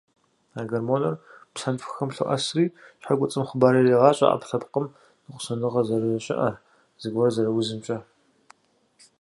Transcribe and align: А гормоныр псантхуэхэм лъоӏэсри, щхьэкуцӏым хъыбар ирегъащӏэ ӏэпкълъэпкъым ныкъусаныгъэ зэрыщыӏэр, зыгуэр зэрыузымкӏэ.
А 0.59 0.61
гормоныр 0.69 1.15
псантхуэхэм 1.53 2.09
лъоӏэсри, 2.15 2.65
щхьэкуцӏым 3.01 3.43
хъыбар 3.47 3.73
ирегъащӏэ 3.79 4.27
ӏэпкълъэпкъым 4.29 4.85
ныкъусаныгъэ 5.23 5.81
зэрыщыӏэр, 5.87 6.55
зыгуэр 7.01 7.31
зэрыузымкӏэ. 7.35 7.97